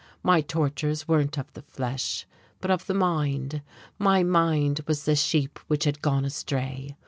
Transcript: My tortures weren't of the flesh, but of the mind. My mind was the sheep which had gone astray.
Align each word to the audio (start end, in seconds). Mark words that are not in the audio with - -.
My 0.23 0.41
tortures 0.41 1.07
weren't 1.07 1.37
of 1.37 1.53
the 1.53 1.61
flesh, 1.61 2.25
but 2.59 2.71
of 2.71 2.87
the 2.87 2.95
mind. 2.95 3.61
My 3.99 4.23
mind 4.23 4.81
was 4.87 5.03
the 5.05 5.15
sheep 5.15 5.59
which 5.67 5.83
had 5.83 6.01
gone 6.01 6.25
astray. 6.25 6.95